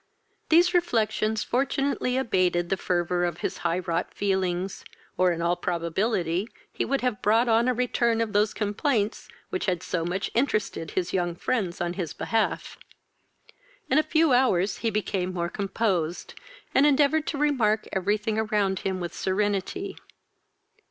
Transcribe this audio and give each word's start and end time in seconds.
These 0.49 0.73
reflections 0.73 1.43
fortunately 1.43 2.17
abated 2.17 2.69
the 2.69 2.75
fervour 2.75 3.23
of 3.23 3.41
this 3.41 3.57
high 3.59 3.77
wrought 3.77 4.15
feelings, 4.15 4.83
or 5.15 5.31
in 5.31 5.43
all 5.43 5.55
probability 5.55 6.49
he 6.73 6.83
would 6.83 7.01
have 7.01 7.21
brought 7.21 7.47
on 7.47 7.67
a 7.67 7.73
return 7.75 8.19
of 8.19 8.33
those 8.33 8.51
complaints 8.51 9.27
which 9.51 9.67
had 9.67 9.83
so 9.83 10.03
much 10.03 10.31
interested 10.33 10.89
his 10.89 11.13
young 11.13 11.35
friends 11.35 11.79
in 11.79 11.93
his 11.93 12.13
behalf. 12.13 12.79
In 13.91 13.99
a 13.99 14.01
few 14.01 14.33
hours 14.33 14.77
he 14.77 14.89
became 14.89 15.31
more 15.35 15.49
composed, 15.49 16.33
and 16.73 16.87
endeavoured 16.87 17.27
to 17.27 17.37
remark 17.37 17.87
every 17.93 18.17
thing 18.17 18.39
around 18.39 18.79
him 18.79 18.99
with 18.99 19.13
serenity. 19.13 19.95